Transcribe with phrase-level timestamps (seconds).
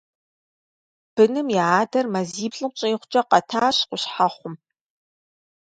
[1.15, 4.55] Быным я адэр мазиплӀым щӀигъукӀэ къэтащ Къущхьэхъум.